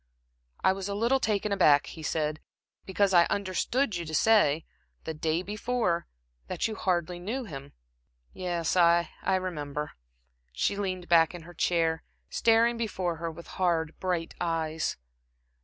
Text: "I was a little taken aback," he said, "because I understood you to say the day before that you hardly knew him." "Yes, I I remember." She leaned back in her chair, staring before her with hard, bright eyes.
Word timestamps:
"I 0.63 0.73
was 0.73 0.89
a 0.89 0.95
little 0.95 1.19
taken 1.19 1.51
aback," 1.51 1.85
he 1.85 2.01
said, 2.01 2.39
"because 2.87 3.13
I 3.13 3.25
understood 3.25 3.97
you 3.97 4.05
to 4.05 4.15
say 4.15 4.65
the 5.03 5.13
day 5.13 5.43
before 5.43 6.07
that 6.47 6.67
you 6.67 6.73
hardly 6.73 7.19
knew 7.19 7.43
him." 7.43 7.73
"Yes, 8.33 8.75
I 8.75 9.11
I 9.21 9.35
remember." 9.35 9.91
She 10.53 10.75
leaned 10.75 11.07
back 11.07 11.35
in 11.35 11.43
her 11.43 11.53
chair, 11.53 12.03
staring 12.31 12.77
before 12.77 13.17
her 13.17 13.29
with 13.29 13.45
hard, 13.61 13.93
bright 13.99 14.33
eyes. 14.41 14.97